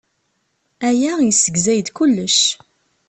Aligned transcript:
Aya 0.87 1.13
yessegzay-d 1.25 1.87
kullec. 1.97 2.39